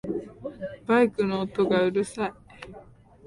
[0.87, 2.33] バイクの音がうるさい